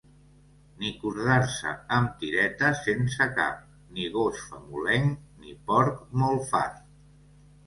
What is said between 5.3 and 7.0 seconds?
ni porc molt fart.